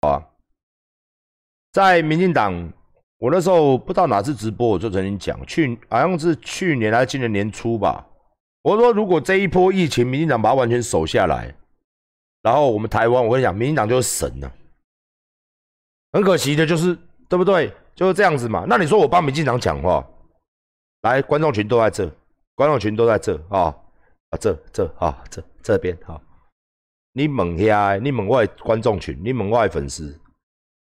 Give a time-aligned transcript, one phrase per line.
[0.00, 0.22] 啊，
[1.72, 2.72] 在民进党，
[3.18, 8.06] 我那时候不知道哪次直播，我就曾经讲，去好像是去年还是今年年初吧。
[8.62, 11.54] 我说，如果这一波疫情，民进党把它完全守下来，
[12.42, 14.52] 然后我们台湾，我跟你讲，民进党就是神了。
[16.12, 16.96] 很可惜的就是，
[17.28, 17.72] 对不对？
[17.94, 18.64] 就是这样子嘛。
[18.68, 20.06] 那你说我帮民进党讲话，
[21.02, 22.08] 来，观众群都在这，
[22.54, 23.74] 观众群都在这啊
[24.30, 26.20] 啊，这这啊，这这边哈。
[27.18, 30.16] 你问下，你问我的观众群，你问我的粉丝，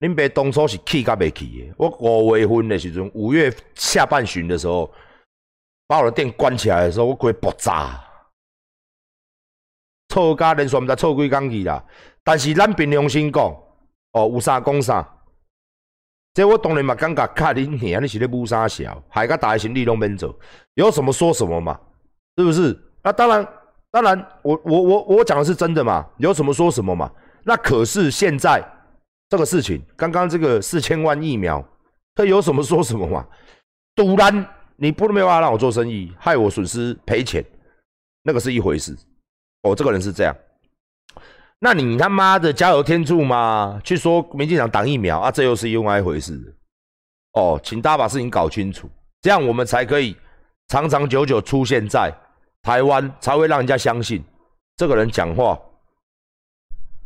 [0.01, 1.75] 恁爸当初是气甲未气的？
[1.79, 4.93] 我五月份的时阵，五月下半旬的时候。
[5.89, 8.03] 把我的店关起来的时候，我会爆炸。
[10.09, 11.85] 错家连续毋知错几工去啦，
[12.25, 13.45] 但是咱凭良心讲，
[14.11, 15.09] 哦，有啥讲啥。
[16.35, 20.37] 这我当然嘛感觉卡恁兄，你是咧武啥小，海个大行李拢免做，
[20.75, 21.81] 有什么说什么嘛，
[22.37, 22.77] 是不是？
[23.05, 23.49] 那当然，
[23.97, 27.11] 当然，我我我我讲的是真的嘛，有什么说什么嘛。
[27.45, 28.63] 那可是现在
[29.31, 31.67] 这个事情，刚刚这个四千万疫苗，
[32.15, 33.27] 他有什么说什么嘛？
[33.95, 34.47] 突然。
[34.79, 37.43] 你不能没有办法让我做生意，害我损失赔钱，
[38.25, 38.95] 那个是一回事。
[39.63, 40.37] 我这个人是这样，
[41.61, 43.81] 那你他妈的加油添醋吗？
[43.83, 46.39] 去说民进党挡疫苗啊，这又是另外一回事。
[47.33, 48.87] 哦，请大家把事情搞清楚，
[49.23, 50.15] 这样我们才可以
[50.69, 52.13] 长长久久出现在
[52.67, 54.25] 台湾，才会让人家相信
[54.77, 55.57] 这个人讲话。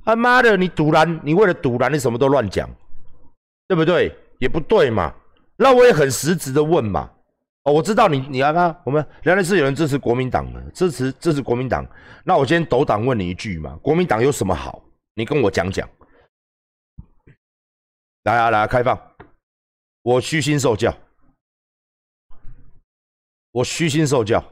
[0.03, 2.67] 他妈的，你堵拦，你为了堵拦，你什么都乱讲，
[3.69, 4.11] 对不对？
[4.39, 5.15] 也不对嘛。
[5.57, 7.11] 那我也很实质的问嘛。
[7.65, 11.87] 哦，我知道你，你看看，我们原来是有人支持国民党的，支持支持国民党。
[12.25, 14.83] 那我今天斗胆问你一句嘛，国民党有什么好？
[15.13, 15.87] 你跟我讲讲。
[18.23, 18.99] 来啊，来啊，开放，
[20.01, 20.97] 我虚心受教，
[23.53, 24.43] 我虚心受教，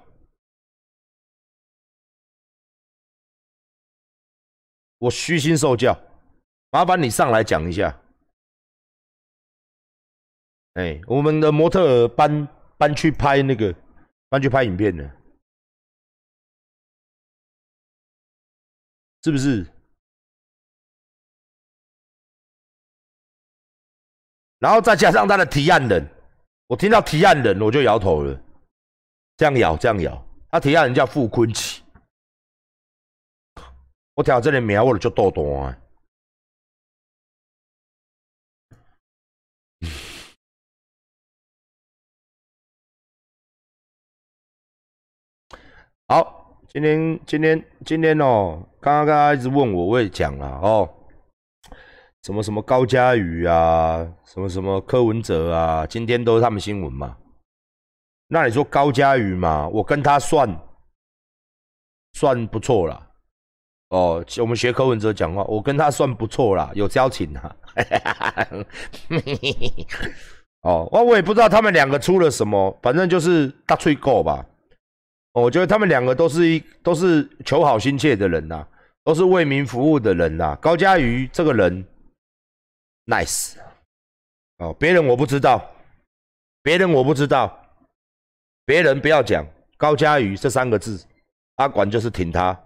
[4.98, 5.98] 我虚心受教，
[6.70, 7.98] 麻烦你上来讲一下。
[10.74, 12.46] 哎，我们的模特搬。
[12.80, 13.74] 搬去拍那个，
[14.28, 15.16] 搬去拍影片了，
[19.24, 19.66] 是不是？
[24.60, 26.08] 然后再加上他的提案人，
[26.68, 28.40] 我听到提案人我就摇头了，
[29.36, 30.24] 这样摇，这样摇。
[30.48, 31.77] 他提案人叫傅坤奇，
[34.18, 35.78] 我听到这个名我就抖抖啊。
[46.08, 50.92] 好，今天今天今天哦，刚刚刚刚一直问我，我也讲了哦，
[52.24, 57.16] 什么什么高嘉瑜啊，什么什么柯文哲啊，今天都是他们新闻嘛。
[58.26, 60.60] 那你说高嘉瑜嘛，我跟他算
[62.14, 63.07] 算不错了。
[63.88, 67.56] 哦，我们学柯文哲讲话，我跟他算不错啦，有交情啊。
[70.62, 74.44] 哦，我我也不知道他们两个出了什么，反正就是大吹狗吧。
[75.32, 78.66] 我觉得他们两个都是一都是求好心切的人呐，
[79.04, 80.58] 都是为民服务的人呐。
[80.60, 81.86] 高嘉瑜这个人
[83.06, 83.54] ，nice，
[84.56, 85.64] 哦，别人我不知道，
[86.62, 87.56] 别人我不知道，
[88.66, 89.46] 别人不要讲
[89.76, 91.06] 高嘉瑜这三个字，
[91.56, 92.58] 阿管就是挺他，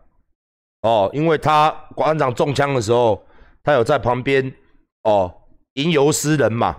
[0.83, 3.25] 哦，因为他馆长中枪的时候，
[3.63, 4.53] 他有在旁边，
[5.03, 5.33] 哦，
[5.75, 6.77] 吟游诗人嘛，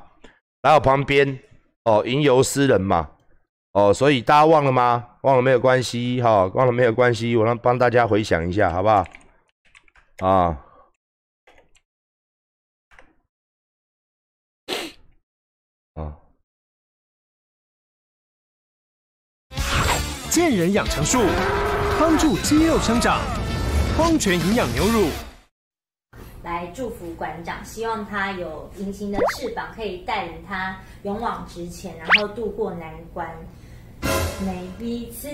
[0.61, 1.39] 还有旁边，
[1.85, 3.09] 哦，吟游诗人嘛。
[3.73, 5.03] 哦，所以大家忘了吗？
[5.23, 9.03] 忘了没有关系，哈，忘了没有关系，我让帮大家回想一下，好不好？
[10.19, 10.63] 啊，
[15.95, 16.15] 啊，
[20.29, 21.19] 健人养成术，
[21.99, 23.19] 帮助肌肉生长，
[23.95, 25.07] 光泉营养牛乳。
[26.41, 33.29] 来祝福馆长，希望他有隐形的翅膀，可以带领他勇往直前，然后度过难关。
[34.43, 35.29] 每一次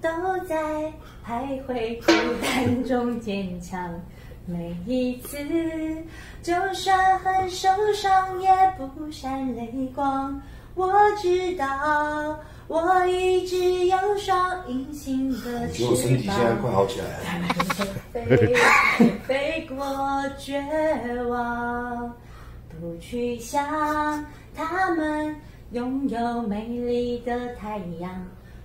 [0.00, 0.10] 都
[0.44, 0.92] 在
[1.24, 2.12] 徘徊孤
[2.42, 3.94] 单中坚强，
[4.44, 5.38] 每一次
[6.42, 10.42] 就算很受伤也不闪泪光。
[10.74, 10.90] 我
[11.20, 12.40] 知道
[12.72, 17.22] 我一直有双隐形的翅膀，身体现在快好起来了。
[18.10, 18.54] 飞
[19.26, 19.76] 飞过
[20.38, 20.58] 绝
[21.28, 22.10] 望，
[22.70, 24.24] 不去想
[24.54, 25.36] 他们。
[25.72, 28.10] 拥有美丽的太阳，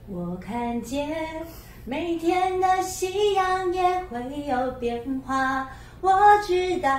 [0.09, 1.07] 我看见
[1.85, 5.69] 每天的夕阳也会有变化。
[6.01, 6.11] 我
[6.45, 6.89] 知道，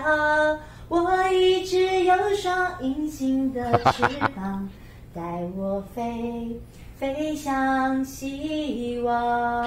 [0.88, 4.02] 我一直有双隐形的翅
[4.34, 4.66] 膀，
[5.14, 5.22] 带
[5.54, 6.58] 我飞，
[6.98, 9.66] 飞向希望。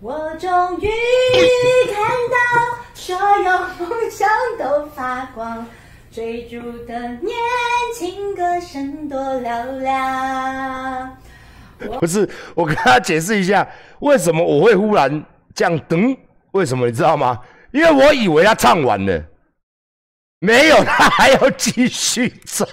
[0.00, 0.88] 我终于
[1.86, 2.36] 看到。
[2.94, 4.28] 所有梦想
[4.58, 5.66] 都发光，
[6.12, 7.32] 追逐的年
[7.96, 11.16] 轻歌声多嘹亮。
[11.98, 13.66] 不是，我跟他解释一下，
[14.00, 15.24] 为什么我会忽然
[15.54, 16.16] 这样噔？
[16.52, 17.40] 为什么你知道吗？
[17.72, 19.24] 因为我以为他唱完了，
[20.40, 22.68] 没有，他还要继续唱。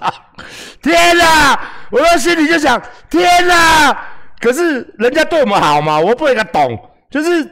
[0.81, 1.71] 天哪！
[1.91, 3.97] 我在心里就想，天哪！
[4.39, 6.77] 可是人家对我们好嘛，我不应该懂，
[7.09, 7.49] 就是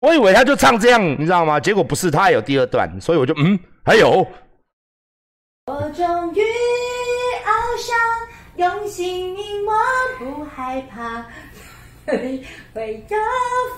[0.00, 1.60] 我以为他就唱这样，你知道吗？
[1.60, 4.26] 结果不是，他还有第二段，所以我就嗯，还有。
[5.66, 6.40] 我终于
[7.42, 7.96] 翱翔，
[8.56, 9.76] 用心凝望，
[10.18, 11.24] 不害怕。
[12.06, 13.16] 会有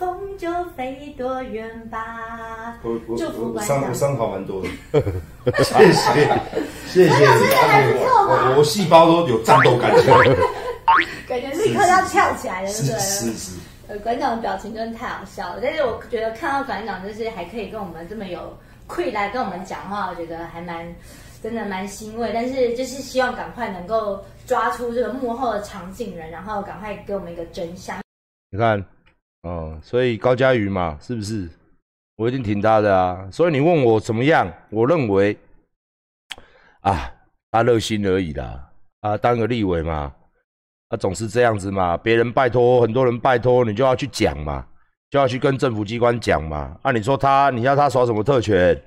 [0.01, 0.37] 风
[0.71, 2.79] 飞多远吧。
[2.83, 4.69] 祝福馆长，伤好蛮多的。
[5.63, 6.41] 谢谢，
[6.87, 7.27] 谢谢。
[8.29, 10.13] 我我细胞都有战斗感觉，
[11.29, 12.99] 感觉立刻要跳起来了，对不对？
[12.99, 13.53] 是是。
[13.89, 20.95] 呃，馆长的表情真的太好笑了，但是我觉得看到馆长就是还可以跟我们这么有愧来跟我们讲话，我觉得还蛮。
[21.43, 27.99] 真的蛮欣慰，但是就是希望赶快能够抓出这个幕后的场景人，然后赶快给我们一个真相。
[28.51, 28.83] 你看，
[29.47, 31.49] 哦，所以高佳瑜嘛，是不是？
[32.17, 33.29] 我一定挺他的啊。
[33.31, 34.53] 所以你问我怎么样？
[34.71, 35.37] 我认为，
[36.81, 37.13] 啊，
[37.53, 38.69] 他热心而已啦。
[39.03, 40.13] 啊，当个立委嘛，
[40.89, 41.97] 啊，总是这样子嘛。
[41.97, 44.67] 别人拜托，很多人拜托，你就要去讲嘛，
[45.11, 46.77] 就要去跟政府机关讲嘛。
[46.83, 48.83] 啊，你说他，你要他耍什么特权？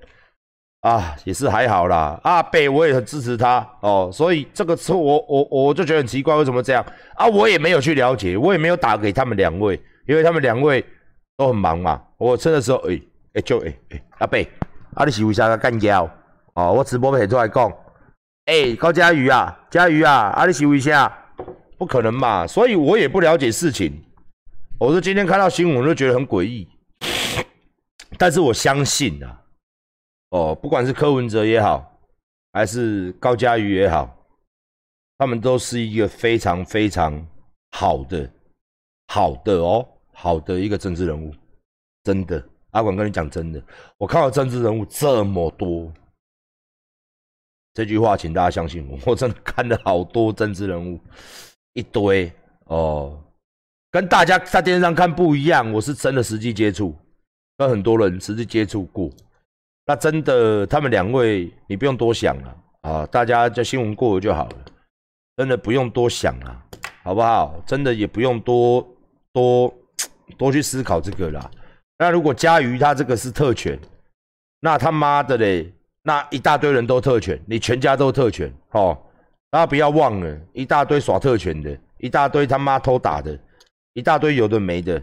[0.81, 2.19] 啊，也是还好啦。
[2.23, 6.85] 阿北我也很支持他哦，所以这个时候我我我就觉得很奇怪，为什么这样
[7.15, 7.27] 啊？
[7.27, 9.79] 我也没有去了解，我也没有打给他们两位，
[10.09, 10.83] 因为他们两位
[11.37, 12.03] 都很忙嘛。
[12.17, 12.99] 我趁的时候，哎
[13.33, 14.43] 哎就哎哎阿北，
[14.95, 16.09] 啊你是为啥干胶？
[16.55, 17.71] 哦，我直播被出来讲，
[18.45, 21.15] 哎高佳瑜啊，佳瑜啊，啊你是为啥？
[21.77, 24.03] 不可能嘛，所以我也不了解事情。
[24.79, 26.67] 我是今天看到新闻就觉得很诡异，
[28.17, 29.41] 但是我相信啊。
[30.31, 31.99] 哦，不管是柯文哲也好，
[32.51, 34.17] 还是高嘉瑜也好，
[35.19, 37.23] 他们都是一个非常非常
[37.71, 38.29] 好的、
[39.07, 39.87] 好的哦，
[40.21, 41.33] 好的一个政治人物。
[42.03, 43.63] 真的，阿管跟你讲真的，
[43.97, 45.89] 我看到政治人物这么多，
[47.73, 50.99] 这句话请大家相信我， 我真的看了好多政治人物，
[51.71, 52.29] 一堆。
[52.65, 53.17] 哦，
[53.91, 56.93] 跟大家在电视上看不一样，我是真的实际接触，
[57.57, 59.09] 跟很多人实际接触过。
[59.85, 62.57] 那真的，他们两位你不用多想了。
[62.81, 64.65] 啊，大家就新闻过了就好了，
[65.37, 66.65] 真的不用多想了，
[67.03, 67.61] 好不好？
[67.65, 68.87] 真的也不用多
[69.33, 69.73] 多
[70.37, 71.49] 多去思考这个啦。
[71.97, 73.77] 那如果嘉瑜他这个是特权，
[74.59, 75.73] 那他妈的嘞，
[76.03, 78.97] 那一大堆人都特权，你全家都特权哦。
[79.51, 83.37] 大家不要忘了，一大堆耍特权的，一大堆他妈偷打的，
[83.93, 85.01] 一大堆有的没的，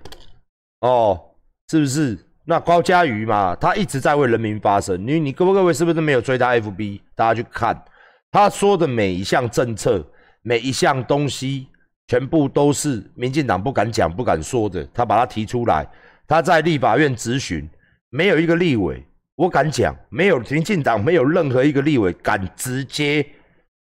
[0.80, 1.20] 哦，
[1.68, 2.16] 是不是？
[2.48, 5.04] 那高嘉瑜嘛，他一直在为人民发声。
[5.04, 7.00] 你你各位各位是不是没有追他 FB？
[7.16, 7.84] 大家去看
[8.30, 10.06] 他说的每一项政策，
[10.42, 11.66] 每一项东西，
[12.06, 14.84] 全部都是民进党不敢讲、不敢说的。
[14.94, 15.86] 他把它提出来，
[16.26, 17.68] 他在立法院质询，
[18.10, 19.04] 没有一个立委，
[19.34, 23.26] 我敢讲，没有民进党，没有任何一个立委敢直接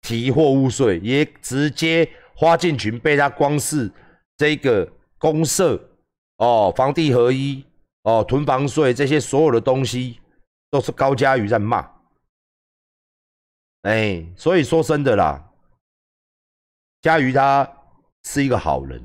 [0.01, 3.91] 提货物税，也直接花进群被他光是
[4.37, 5.81] 这个公社
[6.37, 7.63] 哦，房地合一。
[8.03, 10.19] 哦，囤房税这些所有的东西
[10.69, 11.89] 都是高嘉瑜在骂，
[13.83, 15.41] 哎，所以说真的啦，
[17.01, 17.63] 嘉瑜他
[18.23, 19.01] 是一个好人，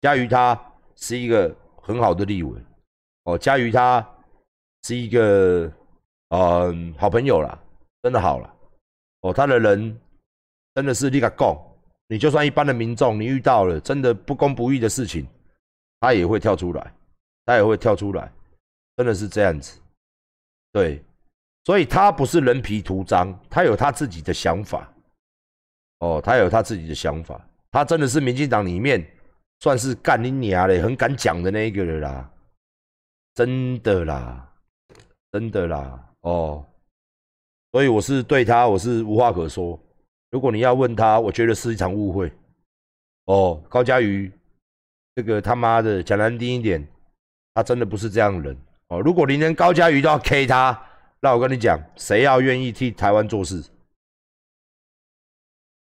[0.00, 0.60] 嘉瑜他
[0.96, 2.60] 是一个很好的立委，
[3.24, 4.06] 哦，嘉瑜他
[4.82, 5.70] 是一个
[6.28, 7.58] 嗯好朋友啦，
[8.02, 8.54] 真的好了，
[9.20, 10.00] 哦，他的人
[10.74, 11.60] 真的是立个够，
[12.08, 15.26] 你就算一般的民众，你遇到了真的不公不义的事情，
[16.00, 16.92] 他也会跳出来。
[17.44, 18.32] 他也会跳出来，
[18.96, 19.80] 真的是这样子，
[20.70, 21.02] 对，
[21.64, 24.88] 所以他不是人皮图章，他有他自己的想法，
[25.98, 29.04] 哦，他有他自己的想法，他真的是民进党里面
[29.58, 32.30] 算是干你娘嘞，很敢讲的那一个人啦，
[33.34, 34.48] 真的啦，
[35.32, 36.64] 真的啦，哦，
[37.72, 39.76] 所以我是对他我是无话可说，
[40.30, 42.30] 如果你要问他，我觉得是一场误会，
[43.24, 44.30] 哦，高嘉瑜，
[45.16, 46.86] 这个他妈的讲难听一点。
[47.54, 48.98] 他真的不是这样的人哦！
[49.02, 50.86] 如果连高嘉瑜都要 K 他，
[51.20, 53.62] 那我跟你讲，谁要愿意替台湾做事？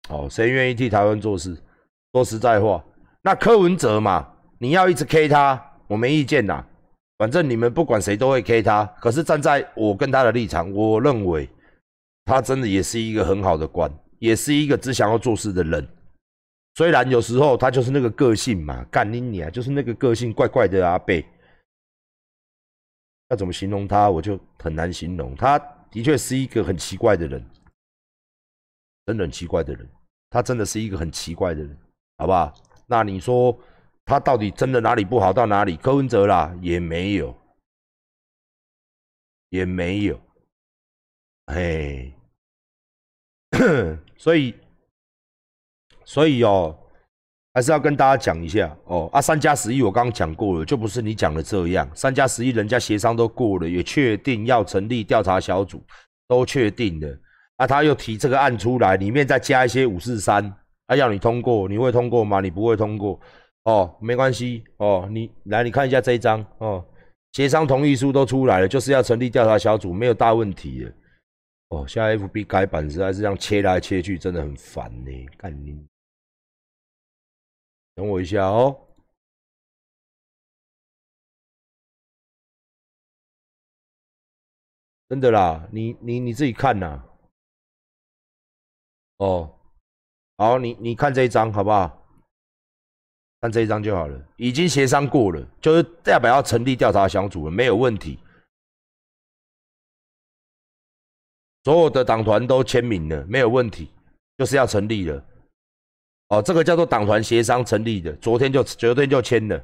[0.08, 1.56] 哦，谁愿意替台湾做事？
[2.12, 2.84] 说实在话，
[3.22, 6.64] 那柯文哲嘛，你要一直 K 他，我没意见呐。
[7.18, 8.84] 反正你们不管谁都会 K 他。
[9.00, 11.48] 可是站在我跟他的立场，我认为
[12.24, 15.86] 他真的也是一个很好的官，也是一个只想要做事的人。
[16.74, 21.24] 虽然有时候他就是那个个性嘛，干你你啊，就是那个个性怪怪的阿贝。
[23.28, 25.36] 要怎么形容他，我就很难形容。
[25.36, 25.58] 他
[25.90, 27.44] 的确是一个很奇怪的人，
[29.06, 29.88] 真的很奇怪的人。
[30.30, 31.76] 他真的是一个很奇怪的人，
[32.20, 32.52] 好不好？
[32.86, 33.58] 那你说
[34.04, 35.74] 他到底真的哪里不好到哪里？
[35.76, 37.34] 柯文哲啦，也没有，
[39.48, 40.20] 也没有，
[41.46, 42.12] 哎，
[44.18, 44.54] 所以，
[46.04, 46.78] 所以哦，
[47.54, 49.08] 还是要跟大家讲一下哦。
[49.14, 51.90] 啊，三加十一我刚刚讲过了，就不是你讲的这样。
[51.94, 55.82] 三加十一人家协商都过了，也确定要成立调查小组，
[56.28, 57.18] 都确定了。
[57.56, 60.52] 啊，他又提这个案出来，里面再加一些五四三，
[60.90, 62.40] 啊，要你通过，你会通过吗？
[62.40, 63.18] 你不会通过，
[63.62, 66.84] 哦，没关系，哦，你来，你看一下这一张，哦，
[67.30, 70.92] 协商同意书都出来了，就是要成立调查小组，没有大问题了。
[71.68, 75.26] 哦，现在 FB 改版实在是这样切来切去，真的很烦呢。
[75.38, 75.86] 干你，
[77.94, 78.76] 等我一下哦，
[85.08, 87.04] 真的啦，你你你自己看呐。
[89.18, 89.59] 哦，
[90.40, 92.02] 好，你你看这一张好不好？
[93.42, 98.18] 看这一张就好了，已经协商过了，就是代表要成立调查小组了，没有问题。
[101.64, 103.90] 所有的党团都签名了，没有问题，
[104.38, 105.22] 就是要成立了。
[106.28, 109.62] 哦，这个叫做党团协商成立的，昨天就昨天就签了。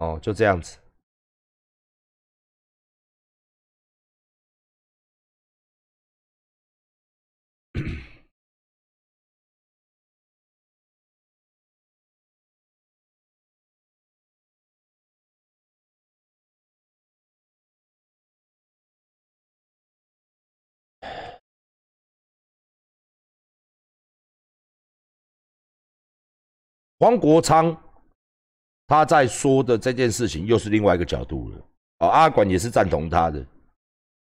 [0.00, 0.76] 哦，就这样子。
[26.98, 27.76] 黄国昌
[28.86, 31.56] 他在说的这件事情又是另外一个角度了。
[31.98, 33.44] 哦，阿管也是赞同他的。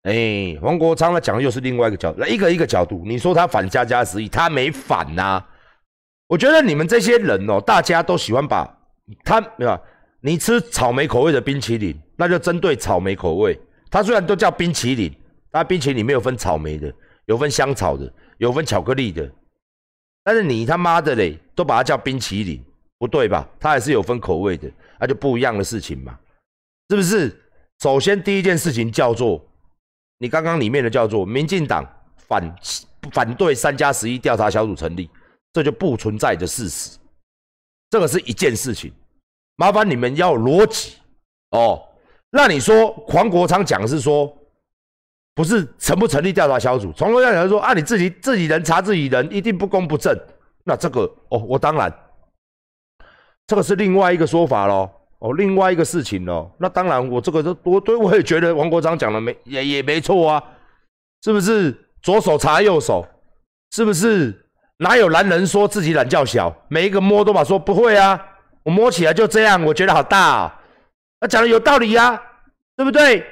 [0.03, 3.03] 哎，黄国昌他讲的又是另外一个角，来一个一个角度。
[3.05, 5.43] 你说他反加加十一，他没反呐。
[6.27, 8.65] 我觉得你们这些人哦，大家都喜欢把
[9.24, 9.79] 他对吧？
[10.22, 13.60] 你吃草莓口味的冰淇淋，那就针对草莓口味。
[13.89, 15.13] 它虽然都叫冰淇淋，
[15.51, 16.93] 但冰淇淋没有分草莓的，
[17.25, 19.29] 有分香草的，有分巧克力的。
[20.24, 22.63] 但是你他妈的嘞，都把它叫冰淇淋，
[22.98, 23.48] 不对吧？
[23.60, 26.18] 它还是有分口味的，那就不一样的事情嘛，
[26.89, 27.39] 是不是？
[27.80, 29.44] 首先第一件事情叫做。
[30.20, 32.56] 你刚刚里面的叫做民进党反
[33.12, 35.10] 反对三加十一调查小组成立，
[35.51, 36.98] 这就不存在的事实。
[37.89, 38.94] 这个是一件事情，
[39.58, 40.94] 麻烦你们要逻辑
[41.50, 41.82] 哦。
[42.30, 44.34] 那你说黄国昌讲是说，
[45.36, 46.92] 不是成不成立调查小组？
[46.94, 50.16] 从头到尾说啊，你自己自己人查自己人，一定不公不正。
[50.63, 51.92] 那这个哦，我当然，
[53.48, 54.90] 这个是另外一个说法喽。
[55.20, 60.44] 哦，另外一个事情哦，那当然，我这个都我对我也觉得王国章讲的没也也没错啊，
[61.24, 61.74] 是不是？
[62.02, 63.08] 左手查右手，
[63.72, 64.48] 是不是？
[64.80, 66.54] 哪有男人说自己懒觉小？
[66.68, 68.20] 每一个摸都把说不会啊，
[68.63, 70.62] 我摸起来就这样，我觉得好大啊，
[71.22, 72.22] 那讲的有道理呀，
[72.75, 73.25] 对不对？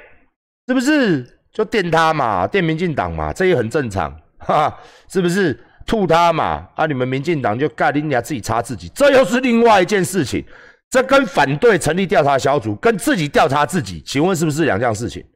[0.66, 1.31] 是不是？
[1.52, 5.58] 就电他嘛，电民进党嘛，这也很正常， 哈，哈，是不是？
[5.84, 10.44] 吐他嘛，啊，你们民进党就盖你俩自己查自己，这又是另外一件事情。
[10.88, 15.26] 这跟反对成立调查小组，跟自己调查自己，请问是不是两件事情？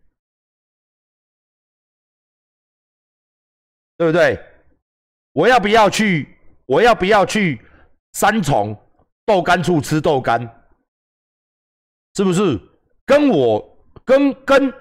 [3.99, 4.39] 对不对？
[5.33, 6.29] 我要不要去？
[6.67, 7.61] 我要不要去
[8.13, 8.77] 三重
[9.25, 10.41] 豆干处吃豆干？
[12.15, 12.61] 是不是？
[13.05, 14.73] 跟我跟跟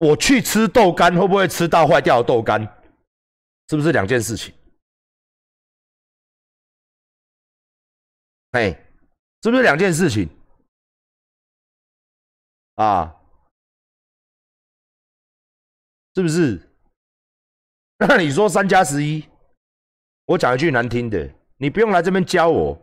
[0.00, 2.60] 我去吃豆干，会不会吃到坏掉的豆干？
[3.68, 4.52] 是不是两件事情？
[8.50, 8.86] 哎。
[9.42, 10.28] 是不是两件事情
[12.74, 13.16] 啊？
[16.14, 16.60] 是不是？
[17.96, 19.26] 那你说三加十一，
[20.26, 21.26] 我讲一句难听的，
[21.56, 22.78] 你不用来这边教我。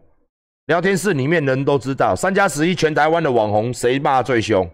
[0.65, 4.67] 聊天室里面人都知道，三加十一，全台湾的网红谁骂最凶？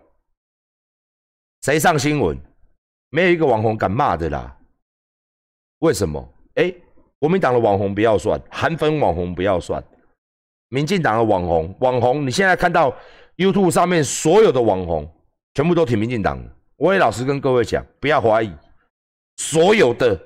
[1.64, 2.38] 谁上新闻？
[3.10, 4.54] 没有一个网红敢骂的啦。
[5.80, 6.22] 为什么？
[6.56, 6.74] 哎，
[7.20, 9.82] 国民党的网红不要算，韩粉网红不要算。
[10.68, 12.94] 民进党的网红，网红，你现在看到
[13.38, 15.10] YouTube 上面所有的网红，
[15.54, 16.38] 全部都挺民进党。
[16.76, 18.54] 我也老实跟各位讲，不要怀疑，
[19.38, 20.20] 所有的，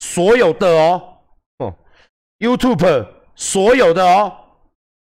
[0.00, 1.02] 所有的哦，
[1.60, 1.74] 哦
[2.40, 4.36] ，YouTube 所有的哦，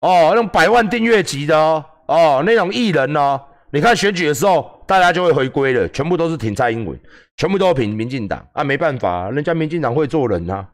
[0.02, 3.40] 哦，那种百万订阅级的哦，哦，那种艺人哦，
[3.72, 6.98] 你看选举的时候，大家就会回归了，全部都是挺蔡英文，
[7.36, 10.66] 全部都挺民进党啊，没办法，人家民进党会做人呐。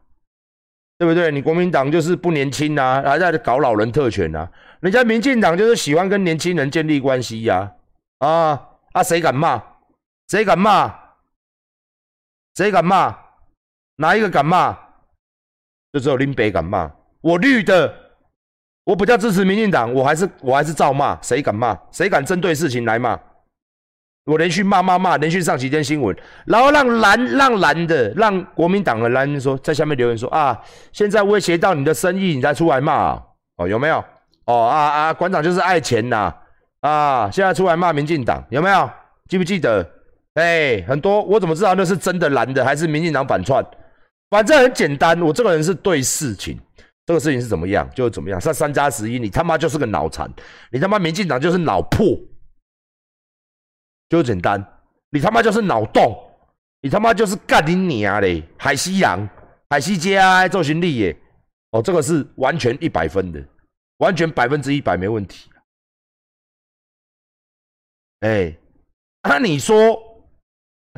[0.99, 1.31] 对不对？
[1.31, 4.49] 你国民党就是不年轻啊，还在搞老人特权啊。
[4.79, 7.73] 人家民进党就是喜欢跟年轻人建立关系呀。
[8.19, 9.61] 啊啊，谁敢骂？
[10.29, 10.93] 谁敢骂？
[12.55, 13.17] 谁敢骂？
[13.97, 14.77] 哪一个敢骂？
[15.91, 16.89] 就只有林北敢骂。
[17.21, 17.93] 我绿的，
[18.85, 21.19] 我比较支持民进党，我还是我还是照骂。
[21.21, 21.77] 谁敢骂？
[21.91, 23.19] 谁敢针对事情来骂？
[24.25, 26.15] 我连续骂骂骂，连续上几天新闻，
[26.45, 30.57] 然后让蓝让蓝的，让国民党的蓝人说，在下面留言说啊，
[30.93, 33.21] 现在威胁到你的生意，你才出来骂？
[33.57, 34.03] 哦，有没有？
[34.45, 36.33] 哦啊啊，馆长就是爱钱呐
[36.81, 37.29] 啊！
[37.31, 38.89] 现在出来骂民进党，有没有？
[39.29, 39.85] 记不记得？
[40.35, 43.65] 哎，很多，我怎么知道那是真的蓝的，还是民进党反串？
[44.29, 46.57] 反正很简单，我这个人是对事情，
[47.05, 48.39] 这个事情是怎么样就怎么样。
[48.39, 50.29] 三三加十一，你他妈就是个脑残，
[50.71, 52.17] 你他妈民进党就是脑破。
[54.13, 54.63] 就简单，
[55.09, 56.15] 你他妈就是脑洞，
[56.81, 58.43] 你他妈就是干你娘嘞！
[58.57, 59.27] 海西洋、
[59.69, 61.17] 海西街啊，做行李耶！
[61.71, 63.43] 哦，这个是完全一百分的，
[63.97, 65.49] 完全百分之一百没问题。
[68.19, 68.55] 哎，
[69.27, 69.99] 那你说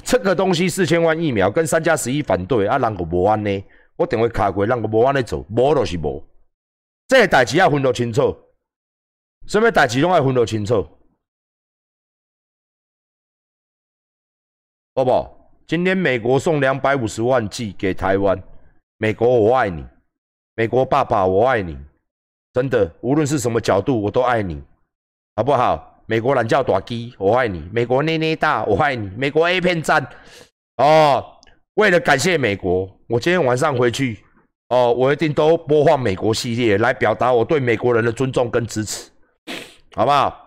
[0.03, 3.63] 这个东西四千万疫苗跟三加十一反对啊，让个无安呢？
[3.95, 6.21] 我定会卡过，让个无安尼走，无就是无。
[7.07, 8.35] 这个代志要分得清楚，
[9.47, 10.85] 什么代志拢要分得清楚。
[14.97, 15.29] 好不好？
[15.67, 18.41] 今天美国送两百五十万剂给台湾，
[18.97, 19.83] 美国我爱你，
[20.55, 21.77] 美国爸爸我爱你，
[22.53, 24.63] 真的，无论是什么角度我都爱你，
[25.35, 26.01] 好不好？
[26.05, 30.07] 美国懒叫大鸡我爱你，美国捏捏大我爱你，美国 A 片站
[30.77, 31.25] 哦，
[31.73, 34.19] 为了感谢美国，我今天晚上回去
[34.69, 39.11] 哦，我一定都播放美国系列来表达我对美国人的尊重跟支持，
[39.93, 40.44] 好不好？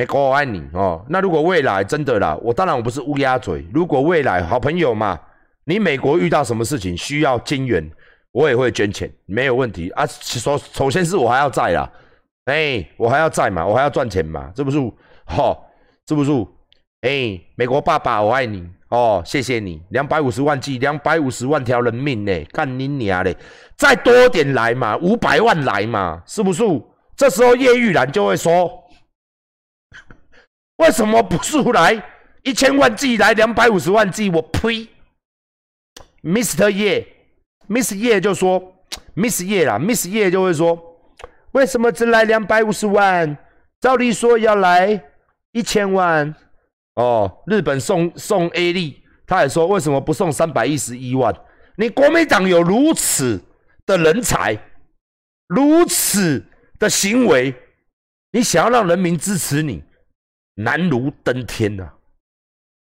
[0.00, 1.04] 美国我爱你哦。
[1.10, 3.62] 那如果未来真的啦，我当然我不是乌鸦嘴。
[3.70, 5.20] 如果未来好朋友嘛，
[5.64, 7.86] 你美国遇到什么事情需要金援，
[8.32, 10.06] 我也会捐钱，没有问题啊。
[10.06, 11.92] 首首先是我还要在啦，
[12.46, 14.78] 哎，我还要在嘛，我还要赚钱嘛，是不是？
[15.26, 15.54] 哈，
[16.08, 16.32] 是不是？
[17.02, 23.36] 哎，美国爸爸我爱你哦，谢谢你，两百五十万计，两百五十万条人命呢，干你娘嘞！
[23.76, 26.62] 再多点来嘛，五百万来嘛，是不是？
[27.14, 28.80] 这时候叶玉兰就会说。
[30.80, 32.02] 为什么不是来
[32.42, 34.88] 一千万计来两百五十万计我呸
[36.22, 36.70] ！Mr.
[36.70, 37.06] 叶
[37.68, 38.76] ，Miss 叶就说
[39.14, 40.80] ，Miss 叶啦，Miss 叶就会说，
[41.52, 43.36] 为什么只来两百五十万？
[43.78, 45.04] 照理说要来
[45.52, 46.34] 一千万。
[46.94, 51.34] 哦，日本送送 A 利，他也说为什么不送三百一十一万？
[51.76, 53.38] 你国民党有如此
[53.84, 54.58] 的人才，
[55.46, 56.42] 如此
[56.78, 57.54] 的行为，
[58.32, 59.84] 你想要让人民支持你？
[60.56, 61.88] 难如登天呐！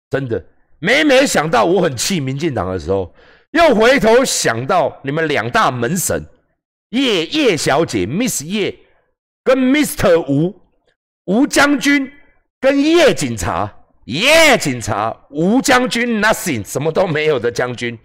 [0.09, 0.45] 真的，
[0.79, 3.13] 每每想到我很气民进党的时候，
[3.51, 6.23] 又回头想到你们两大门神
[6.89, 8.77] 叶叶小姐 Miss 叶
[9.43, 10.61] 跟 Mr 吴
[11.25, 12.11] 吴将军
[12.59, 13.73] 跟叶警察
[14.05, 17.97] 叶警察吴将军 Nothing 什么都没有的将军，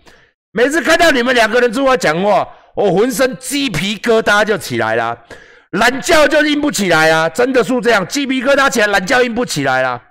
[0.52, 5.26] 每次看到你们两个人出来讲话，我浑身鸡皮疙瘩就起来了。
[5.72, 7.28] 懒觉就硬不起来啊！
[7.28, 10.02] 真的是这样，鸡皮疙瘩起来，懒觉硬不起来啦。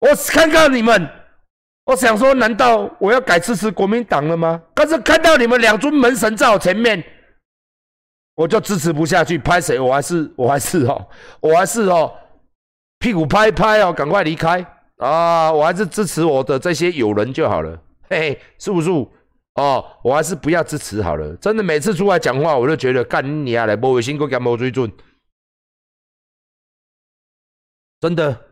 [0.00, 1.08] 我看看你们，
[1.84, 4.60] 我想说，难道我要改支持国民党了吗？
[4.74, 7.04] 可是看到你们两尊门神在我前面，
[8.34, 9.38] 我就支持不下去。
[9.38, 9.78] 拍谁？
[9.78, 11.08] 我还是我还是哦，
[11.40, 12.12] 我还是哦，
[12.98, 14.64] 屁股拍一拍哦，赶快离开
[14.96, 15.52] 啊！
[15.52, 17.80] 我还是支持我的这些友人就好了。
[18.08, 18.90] 嘿嘿，是不是？
[19.60, 21.36] 哦，我还是不要支持好了。
[21.36, 23.66] 真的，每次出来讲话，我就觉得干你啊！
[23.66, 24.90] 来，无卫星，我干无水准。
[28.00, 28.48] 真的，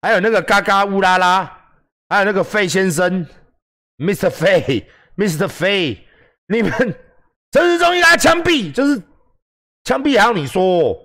[0.00, 1.44] 还有那个嘎嘎乌拉拉，
[2.08, 3.26] 还有那个费先生
[3.98, 4.30] ，Mr.
[4.30, 5.46] 费，Mr.
[5.46, 6.08] 费，
[6.46, 6.72] 你们
[7.50, 9.02] 陈世忠一拉枪毙，就是
[9.84, 10.96] 枪毙，还要你说，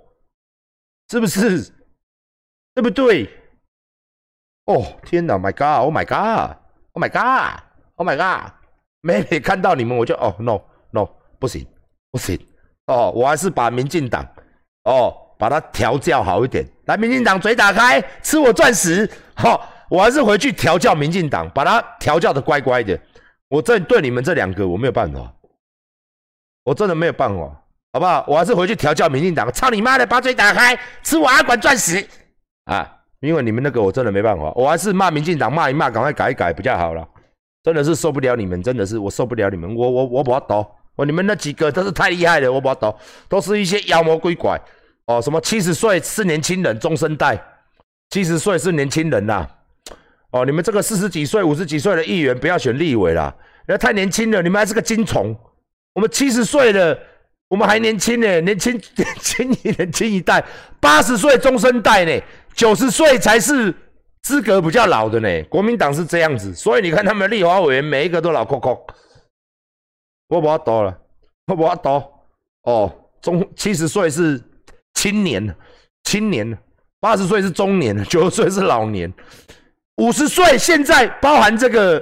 [1.10, 1.70] 是不是？
[2.74, 3.30] 对不对？
[4.64, 8.63] 哦，天哪！My God！Oh my God！Oh my God！Oh my God！
[9.06, 10.62] 每每看到你们，我就哦，no
[10.92, 11.06] no，
[11.38, 11.68] 不行
[12.10, 12.40] 不行，
[12.88, 14.26] 哦，我还是把民进党，
[14.86, 16.66] 哦，把它调教好一点。
[16.86, 22.98] 来，民进党嘴打开，吃我钻石，哈，我还是回去调教民进党，把它调教的乖乖的。
[23.50, 25.20] 我这对你们这两个我没有办法，
[26.64, 27.44] 我真的没有办法，
[27.92, 28.24] 好不好？
[28.26, 32.08] 我还是回去调教民进党，操你妈的，把嘴打开，吃我阿管钻石
[32.64, 32.90] 啊！
[33.20, 37.06] 因为你们那个我真的没办法，我还是骂民进党，骂一骂，赶快改一改比较好了。
[37.64, 42.94] 真的是受不了你们，真的是我受不了你们，我我我不要抖，我你们那几个都是太厉害了，我不要抖，
[43.30, 44.60] 都是一些妖魔鬼怪。
[45.06, 47.42] 哦，什么七十岁是年轻人，中生代，
[48.10, 49.46] 七十岁是年轻人呐，
[50.32, 53.34] 哦，你们这个四十几岁、五十几岁的议员不要选立委啦，
[53.68, 55.36] 那太年轻了，你们还是个金虫，
[55.94, 56.98] 我们七十岁了，
[57.50, 60.44] 我们还年轻呢，年轻 年轻年轻一代，
[60.80, 62.24] 八十岁中生代呢，
[62.54, 63.74] 九十岁才是
[64.24, 65.44] 资格比较老的呢。
[65.44, 68.86] 国民党是这样子，所以你看他们立法委员每一个都老扣扣。
[70.28, 71.00] 我不要多了，
[71.46, 72.26] 我不要多
[72.64, 72.92] 哦。
[73.22, 74.42] 中七十岁是
[74.96, 75.56] 青年，
[76.04, 76.52] 青年；
[77.00, 79.14] 八十岁是中年，九十岁是老年，
[79.98, 82.00] 五十岁现在包含这个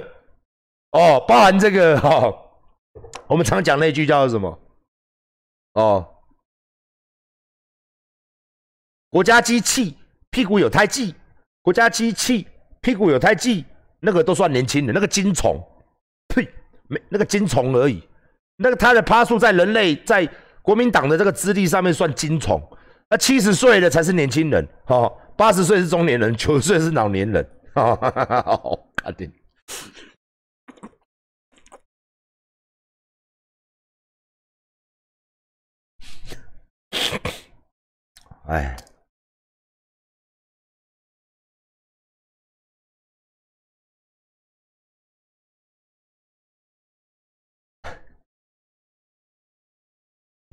[0.92, 2.32] 哦，包含这个哈。
[3.26, 4.58] 我们常讲那句叫什么？
[5.74, 6.08] 哦。
[9.10, 9.96] 国家机器
[10.30, 11.14] 屁股有胎记，
[11.62, 12.46] 国家机器
[12.80, 13.64] 屁股有胎记，
[14.00, 15.56] 那个都算年轻人，那个金虫，
[16.26, 16.46] 呸，
[16.88, 18.02] 没那个金虫而已，
[18.56, 20.28] 那个他的趴数在人类在
[20.60, 22.60] 国民党的这个资历上面算金虫，
[23.08, 29.32] 那七十岁的才是年轻人，哈，八十岁是中年人，九十岁是老年人，哈哈哈哈好，搞定，
[38.48, 38.76] 哎。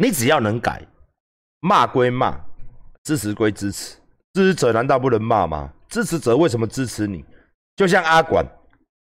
[0.02, 0.82] 你只要能改，
[1.60, 2.40] 骂归骂，
[3.04, 3.98] 支持归支持，
[4.34, 5.74] 支持者难道不能骂吗？
[5.90, 7.26] 支持者为什么支持你？
[7.76, 8.46] 就像阿管，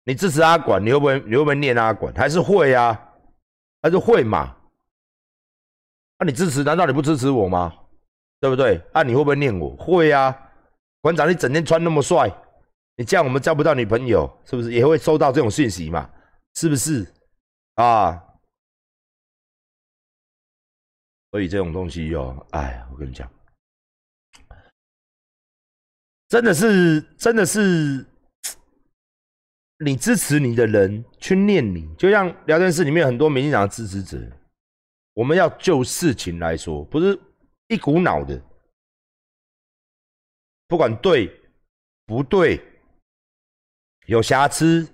[0.03, 2.13] 你支持阿管，你会不会你会不会念阿管？
[2.15, 2.99] 还是会啊？
[3.81, 4.53] 还是会嘛？
[6.17, 7.73] 那你支持，难道你不支持我吗？
[8.41, 8.81] 对不对？
[8.91, 9.73] 啊，你会不会念我？
[9.77, 10.37] 会啊，
[10.99, 12.29] 馆长，你整天穿那么帅，
[12.97, 14.73] 你这样我们交不到女朋友，是不是？
[14.73, 16.09] 也会收到这种信息嘛？
[16.55, 17.07] 是不是？
[17.75, 18.21] 啊？
[21.31, 23.31] 所以这种东西哦，哎，我跟你讲，
[26.27, 28.05] 真的是，真的是，
[29.77, 34.17] 你支持你的人去念你，就像聊天室里面很多民进党的支持者，
[35.13, 37.19] 我们要就事情来说，不是
[37.67, 38.41] 一股脑的，
[40.67, 41.27] 不管对
[42.05, 42.59] 不对，
[44.07, 44.91] 有瑕疵，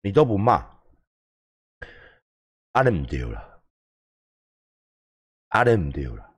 [0.00, 0.66] 你都不骂，
[2.72, 3.51] 阿你唔丢了。
[5.52, 6.30] 阿德唔丢了，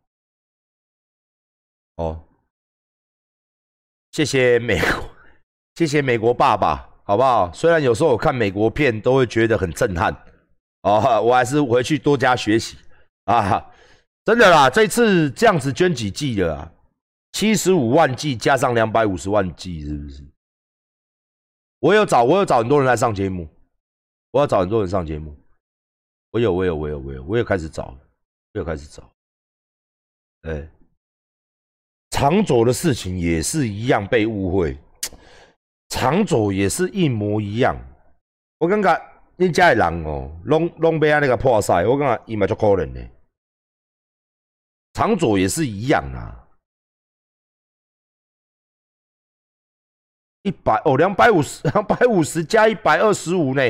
[1.97, 2.21] 哦，
[4.11, 5.09] 谢谢美国，
[5.77, 7.53] 谢谢美国爸爸，好不好？
[7.53, 10.13] 虽然有时候我看美国片都会觉得很震撼，
[10.83, 12.77] 哦，我还是回去多加学习
[13.27, 13.71] 啊！
[14.25, 16.73] 真的啦，这次这样子捐几剂了啊？
[17.31, 20.27] 七十五万剂加上两百五十万剂，是不是？
[21.79, 23.49] 我有找，我有找很多人来上节目，
[24.33, 25.39] 我要找很多人上节目，
[26.33, 27.97] 我有，我有，我有，我有，我有开始找。
[28.55, 29.03] 又开始找，
[30.43, 30.69] 哎，
[32.11, 34.79] 长左的事情也是一样被误会，
[35.89, 37.77] 长左也是一模一样。
[38.59, 43.11] 我感觉你家的人哦，拢拢被那个破赛，我感觉伊嘛足可怜的。
[44.93, 46.47] 长左也是一样啊，
[50.43, 53.63] 一百哦，两百五十，两百五十加一百二十五呢，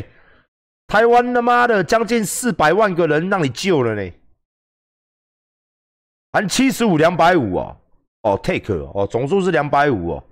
[0.86, 4.12] 台湾他妈的将近四百万个人让你救了呢。
[6.34, 7.76] 含七十五两百五哦，
[8.22, 10.24] 哦，take 哦，总数是两百五哦，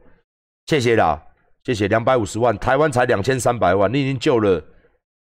[0.67, 1.25] 谢谢啦，
[1.63, 4.61] 谢谢两百五十万，台湾才两千三百万，你已经救了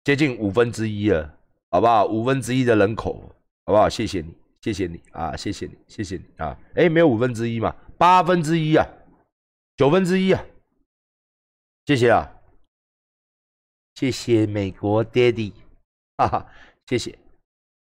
[0.04, 1.36] 接近五分之一了，
[1.70, 2.06] 好不好？
[2.06, 3.22] 五分之一的人口，
[3.66, 3.90] 好不好？
[3.90, 8.88] 谢谢你，谢谢你啊，谢谢你，谢谢你啊，哎，没有五分之一嘛，八分之一啊，
[9.76, 10.42] 九分之一啊，
[11.84, 12.26] 谢谢啊，
[13.96, 15.52] 谢谢美国爹地，
[16.16, 16.46] 哈哈，
[16.86, 17.18] 谢谢。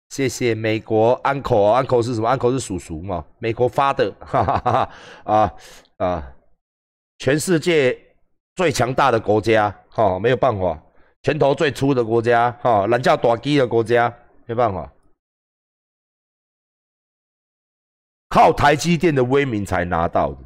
[0.10, 3.26] 谢谢美国 uncle，uncle 是什么？uncle 是叔叔嘛？
[3.40, 4.94] 美国发的， 哈哈哈！
[5.26, 5.54] 啊
[5.98, 6.36] 啊，
[7.18, 8.00] 全世界
[8.56, 10.82] 最强大的国家，哈，没有办法，
[11.24, 14.12] 拳头最粗的国家，哈，懒叫短鸡的国家，
[14.46, 14.92] 没办法，
[18.30, 20.40] 靠台积电的威名才拿到的，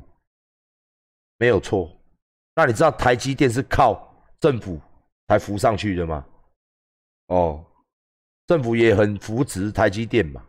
[1.38, 1.90] 没有错。
[2.56, 4.82] 那你知道台积电是靠政府
[5.28, 6.26] 才扶上去的吗？
[7.28, 7.64] 哦。
[8.48, 10.44] 政府也很扶持台积电嘛。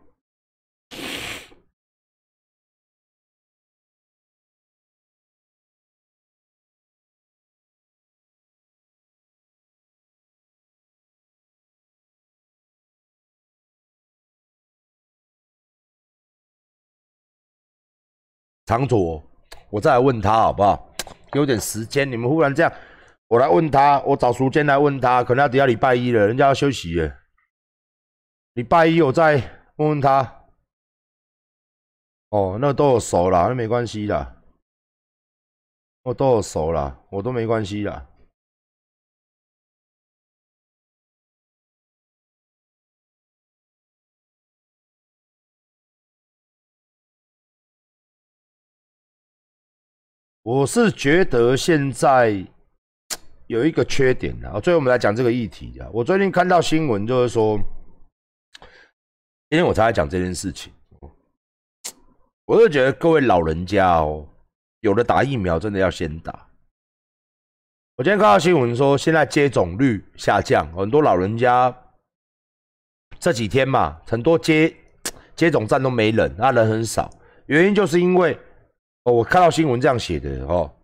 [18.64, 19.22] 长左，
[19.68, 20.88] 我再来问他好不好？
[21.34, 22.72] 有点时间，你们忽然这样，
[23.28, 27.21] 我来问他，我找时间来问他，可能要等下礼拜一了，人家要休息了。
[28.54, 29.36] 礼拜一我再
[29.76, 30.44] 问问他，
[32.28, 34.42] 哦，那都有熟了，那没关系的，
[36.02, 38.08] 我都有熟了，我都没关系的。
[50.42, 52.44] 我是觉得现在
[53.46, 55.88] 有一个缺点啊，最后我们来讲这个议题啊。
[55.90, 57.58] 我最近看到新闻，就是说，
[59.52, 60.72] 今天我才在讲这件事情，
[62.46, 64.26] 我就觉得各位老人家哦，
[64.80, 66.48] 有的打疫苗真的要先打。
[67.98, 71.76] 我今天看到新闻说，现在接种率下降，很多老人家
[73.20, 74.74] 这几天嘛，很多接
[75.36, 77.10] 接种站都没人，那人很少，
[77.44, 78.32] 原因就是因为。
[79.04, 80.74] 哦，我看到新闻这样写的哦，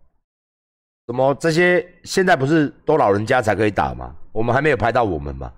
[1.07, 4.15] 什么这些现在不是都老人家才可以打吗？
[4.31, 5.51] 我们还没有排到我们嘛。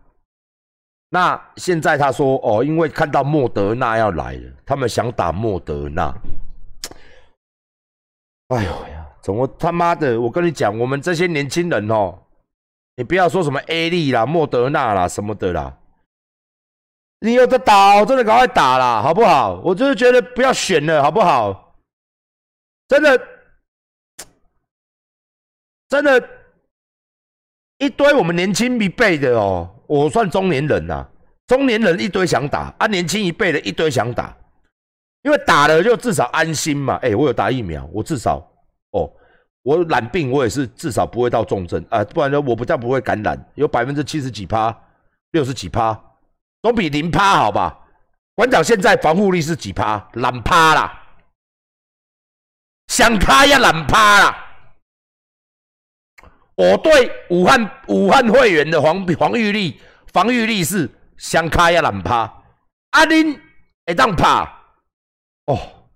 [1.14, 6.10] 那现在他说哦，因为看到莫德纳要来了，他们想打莫德纳。
[8.48, 10.20] 哎呦呀，怎么他妈的？
[10.22, 12.18] 我跟你讲，我们这些年轻人哦，
[12.96, 15.78] 你不要说什么 A 利啦、莫德纳啦什么的啦，
[17.20, 19.60] 你有的打，真的赶快打啦，好不好？
[19.66, 21.76] 我就是觉得不要选了，好不好？
[22.88, 23.22] 真的，
[25.90, 26.30] 真的，
[27.82, 31.04] 一堆我们年轻一辈的哦，我算中年人呐，
[31.48, 34.38] 中年人一堆想打啊，年轻一辈的一堆想打，
[35.24, 37.00] 因为打了就至少安心嘛。
[37.02, 38.38] 哎，我有打疫苗，我至少
[38.92, 39.12] 哦，
[39.64, 44.78] 我染病我也是至少不会到重症啊，不然呢我不但不会感染，有百分之七十几趴、
[45.32, 46.00] 六十几趴，
[46.62, 47.80] 总比零趴好吧？
[48.36, 50.08] 馆长现在防护力是几趴？
[50.14, 51.00] 懒趴啦。
[52.90, 54.51] 想趴也懒趴啦！
[56.56, 62.24] 我对武汉武汉会员的防防御力防御力是相卡也难怕，
[62.92, 63.40] 啊恁
[63.86, 64.44] 会当怕
[65.46, 65.90] 哦？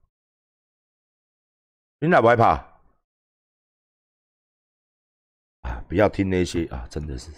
[1.99, 2.49] 你哪不害怕
[5.61, 5.83] 啊？
[5.87, 7.31] 不要听那些啊，真的是。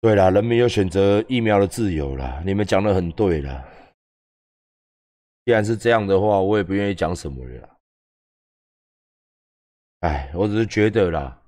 [0.00, 3.68] 对啦，人民有选择疫苗的自由啦，你们讲的很对啦。
[5.44, 7.78] 既然是这样的话，我也不愿意讲什么了。
[10.00, 11.42] 哎，我只是觉得啦，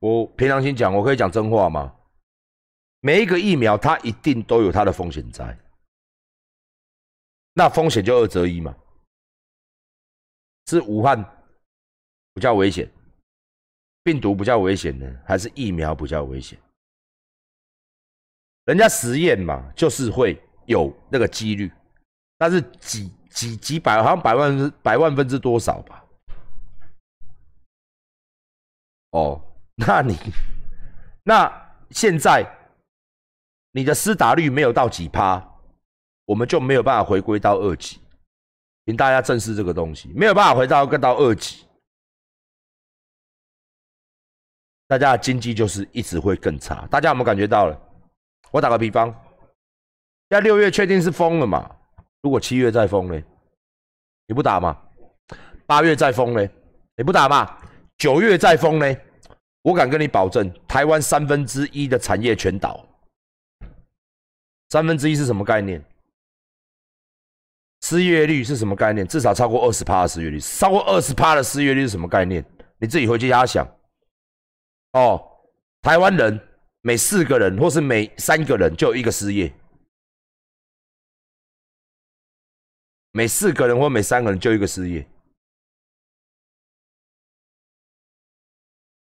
[0.00, 1.94] 我平常心讲，我可以讲真话吗？
[2.98, 5.56] 每一个疫苗，它一定都有它的风险在，
[7.52, 8.76] 那风险就二择一嘛，
[10.66, 11.22] 是武汉
[12.34, 12.90] 比较危险。
[14.04, 16.58] 病毒比较危险呢，还是疫苗比较危险？
[18.64, 21.70] 人家实验嘛，就是会有那个几率，
[22.38, 26.04] 但是几几几百，好像百万分百万分之多少吧？
[29.10, 29.40] 哦，
[29.74, 30.16] 那你
[31.22, 32.44] 那现在
[33.72, 35.44] 你的施打率没有到几趴，
[36.24, 38.00] 我们就没有办法回归到二级，
[38.86, 41.66] 请大家正视这个东西，没有办法回到跟到二级。
[44.86, 47.80] 大家的经济就是一直会更差，大家有没有感觉到了？
[48.50, 49.08] 我打个比方，
[50.28, 51.70] 现在六月确定是封了嘛？
[52.20, 53.22] 如果七月再封呢？
[54.26, 54.78] 你不打吗？
[55.66, 56.48] 八月再封呢？
[56.96, 57.58] 你不打吗？
[57.96, 58.96] 九月再封呢？
[59.62, 62.84] 我敢跟你保证，台湾三分之一的产业全倒。
[64.70, 65.82] 三分之一是什么概念？
[67.82, 69.06] 失业率是什么概念？
[69.06, 72.44] 至少超过二十趴的失业率，超过二十趴的失业率是什么概念？
[72.78, 73.66] 你自己回去瞎想。
[74.92, 75.48] 哦，
[75.80, 76.38] 台湾人
[76.82, 79.52] 每四个人或是每三个人就有一个失业，
[83.10, 85.06] 每四个人或每三个人就一个失业。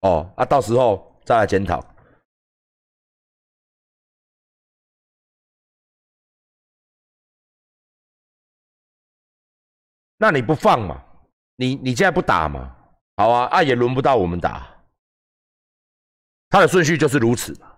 [0.00, 1.82] 哦，啊，到时候再来检讨。
[10.16, 11.04] 那你不放嘛？
[11.56, 12.74] 你你现在不打嘛？
[13.16, 14.73] 好啊，啊也轮不到我们打。
[16.54, 17.76] 他的顺序就是如此嘛。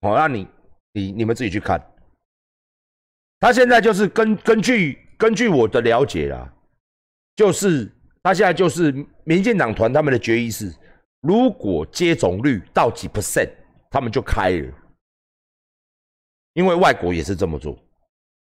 [0.00, 0.46] 好，那你、
[0.92, 1.84] 你、你们自己去看。
[3.40, 6.54] 他现在就是根根据根据我的了解啦，
[7.34, 8.92] 就是他现在就是
[9.24, 10.72] 民进党团他们的决议是，
[11.22, 13.50] 如果接种率到几 percent，
[13.90, 14.72] 他们就开了。
[16.52, 17.76] 因为外国也是这么做，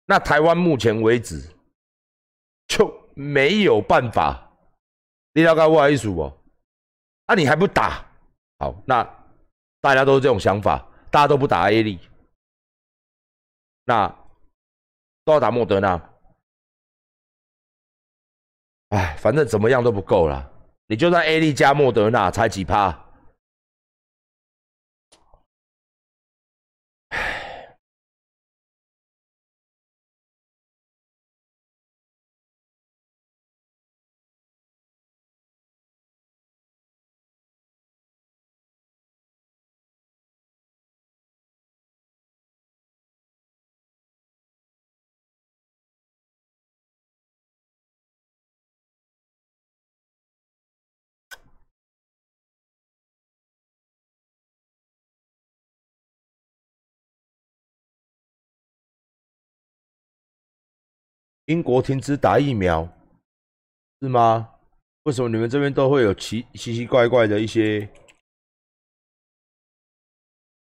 [0.04, 1.40] 那台湾目前为止
[2.66, 4.43] 就没有办法。
[5.34, 6.32] 你了解我意思不？
[7.26, 8.06] 啊，你还不打？
[8.58, 9.02] 好，那
[9.80, 11.98] 大家都是这种想法，大家都不打 A 力，
[13.84, 14.08] 那
[15.24, 16.00] 都要打莫德纳。
[18.90, 20.50] 哎，反正怎么样都不够了。
[20.86, 23.03] 你就算 A 利加莫德纳才几趴？
[61.46, 62.88] 英国停止打疫苗，
[64.00, 64.50] 是吗？
[65.04, 67.88] 为什么你们这边都会有奇奇奇怪怪的一些？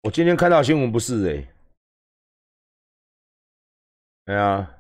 [0.03, 1.55] 我今天看到新闻不是哎，
[4.27, 4.75] 哎呀，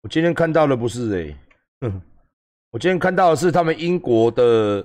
[0.00, 1.88] 我今天看到的不是哎，
[2.70, 4.84] 我今天看到的是他们英国的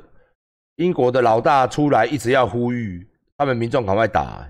[0.76, 4.48] 英国的老大出来一直要呼吁他们民众赶快打。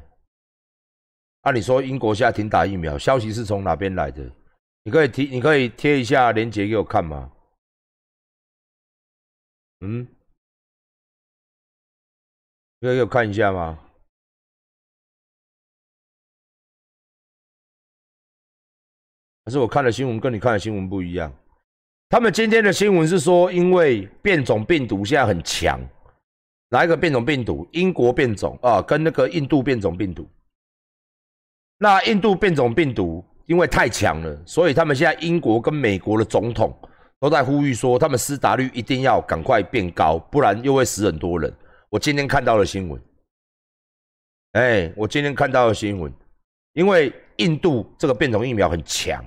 [1.44, 4.30] 按理说英国现在停打疫苗，消息是从哪边来的？
[4.86, 7.32] 你可以贴，你可以贴一下链接给我看吗？
[9.80, 10.06] 嗯，
[12.82, 13.80] 可以给我看一下吗？
[19.46, 21.34] 还是我看的新闻跟你看的新闻不一样？
[22.10, 25.80] 他们今天的新闻是说，因为变种病毒现在很强，
[26.70, 27.68] 哪一个变种病毒？
[27.72, 30.30] 英国变种啊，跟那个印度变种病毒。
[31.78, 33.26] 那印度变种病毒。
[33.46, 36.74] 因为太强了，所以他们现在英国跟美国的总统
[37.20, 41.54] 都在呼吁说，他们施打率一定要赶快变高，不然又会死很多人。
[41.90, 43.02] 我今天看到了新闻，
[44.54, 46.12] 哎，我今天看到了新闻，
[46.74, 49.24] 因为印度这个变种疫苗很强，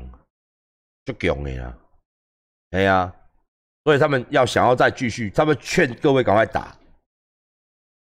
[1.04, 1.78] 就强的呀，
[2.70, 3.14] 哎呀，
[3.84, 6.76] 所以他们要想要再继续，他们劝各位赶快打，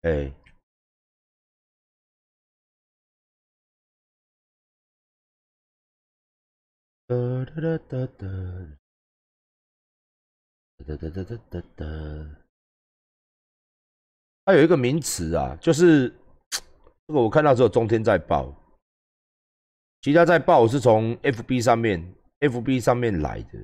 [0.03, 0.31] 哎。
[7.11, 8.27] 哒哒哒哒，
[10.79, 11.85] 哒哒哒哒哒哒哒。
[14.45, 16.09] 它有一个名词啊，就是
[17.09, 18.55] 这个我看到只有中天在报，
[20.03, 23.59] 其他在报是从 FB 上面，FB 上面来的。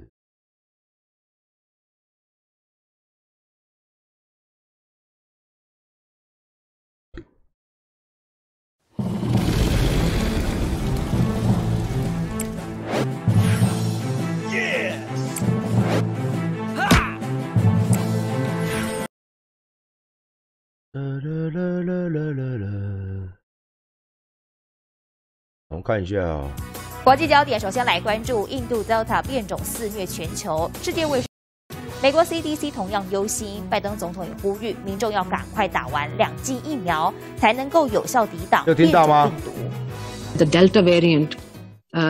[25.68, 26.48] 我们看一下啊，
[27.04, 31.28] 国际焦点首先来关注印度 Delta 变种肆虐全球，世界卫生
[32.02, 39.52] 美国 CDC 同样忧心，拜登总统也呼吁民众要赶快打完两剂疫苗，才能够有效抵挡变种病毒。
[40.38, 41.32] The Delta variant.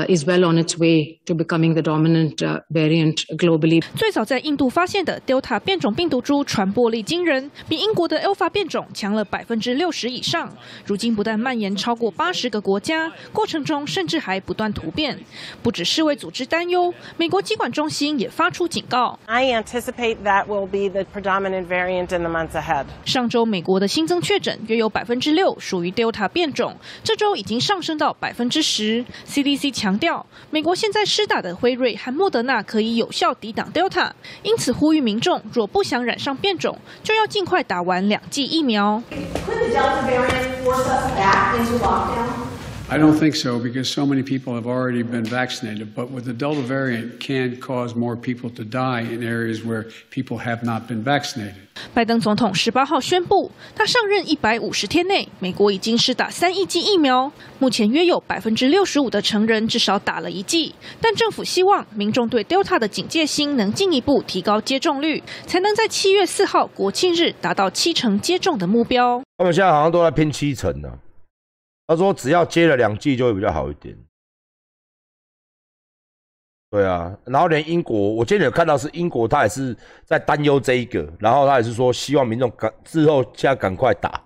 [0.09, 2.37] Is well on its way to becoming the dominant
[2.71, 3.83] variant globally.
[3.95, 10.53] 最早在印度发现的 Delta 变种病毒株传播力惊人，比英国的 Alpha 变种强了百分之六十以上。
[10.85, 15.19] 如今不但蔓延超过八十个国家，过程中甚至还不断突变。
[15.63, 19.19] 不止世卫组织担忧，美国疾管中心也发出警告。
[19.27, 22.87] I anticipate that will be the predominant variant in the months ahead.
[23.05, 29.05] 上周美国的新增确诊约有百分之六属于 Delta 变种，这周已经上升到百分之十。
[29.29, 34.11] CDC 强调，美国现在施打的辉瑞和莫德纳可以有效抵挡 Delta，
[34.43, 39.03] 因此呼吁民众若不想染上变种，就要尽快打完两剂疫苗。
[42.89, 45.93] I don't think so because so many people have already been vaccinated.
[45.93, 50.39] But with the Delta variant, can cause more people to die in areas where people
[50.39, 51.67] have not been vaccinated.
[51.93, 60.73] 拜登总统十八号宣布，他上任一百五十天内，美国已经施打三亿剂疫苗，目前约有百分之六十五的成人至少打了一剂。
[61.01, 69.21] 但政府希望民众对 Delta 的警戒心能进一步提高接种率，才能在七月四号国庆日达到七成接种的目标。
[69.39, 70.89] 他们现在好像都在拼七成呢。
[71.87, 73.97] 他说：“只要接了两剂就会比较好一点。”
[76.69, 79.75] 对啊，然后连英国，我今天有看到是英国，他也是
[80.05, 84.21] 在担忧这一个，然后他也是说希望民众赶之后现在赶快打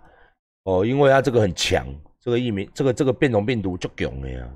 [0.64, 1.86] 哦，因为他这个很强，
[2.18, 4.50] 这个疫苗，这个这个变种病毒就强的呀。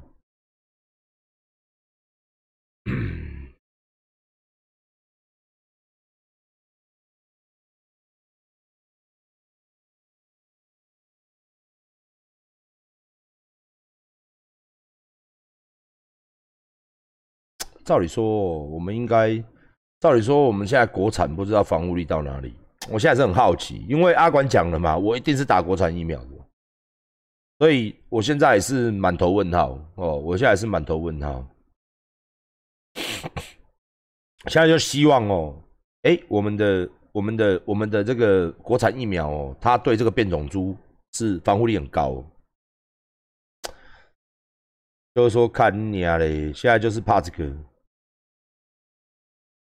[17.85, 18.24] 照理说，
[18.64, 19.37] 我们应该
[20.01, 22.55] 照理说我们现在国产不知道防护力到哪里，
[22.91, 26.30] 我现在是很好奇，因为阿管讲了嘛，我一定是打国产疫苗的，
[27.59, 31.47] 所以我现在也是满头问号哦，我现在是满头问号，
[34.49, 35.55] 现在就希望哦，
[36.03, 40.76] 哎，我们的我们的我们的这个国产疫苗哦，它对这个变种株
[41.12, 42.24] 是防护力很高。
[45.14, 47.49] 就是说看你啊嘞，现在就是怕这个，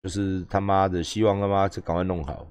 [0.07, 2.47] 就是他妈的希望他妈就赶快弄好。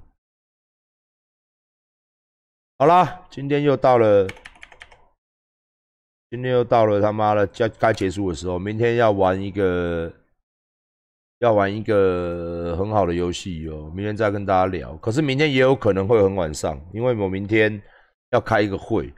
[2.77, 4.27] 好啦，今天又到了，
[6.29, 8.59] 今天又到了他妈的该该结束的时候。
[8.59, 10.11] 明天要玩一个，
[11.39, 13.89] 要玩一个很好的游戏哦。
[13.95, 14.93] 明天再跟大家聊。
[14.97, 17.81] 可是明天也有可能会很晚上，因为我明天
[18.31, 19.13] 要开一个会，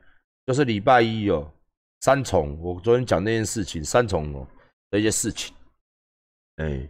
[0.46, 1.52] 就是礼拜一哦。
[2.02, 4.48] 三重，我昨天讲那件事情，三重哦
[4.92, 5.56] 那些事情，
[6.58, 6.88] 哎，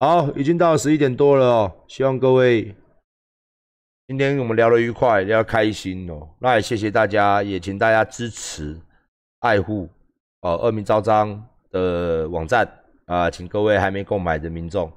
[0.00, 2.74] 好，已经到十一点多了哦，希望各位
[4.06, 8.78] 今天我们聊得愉快，聊得开心哦，那也谢谢大家，也请大家支持、
[9.40, 9.88] 爱护
[10.40, 12.68] 哦，恶名昭彰的网站
[13.06, 14.92] 啊，请各位还没购买的民众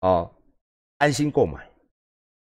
[0.00, 0.30] 啊，
[0.98, 1.69] 安心购买。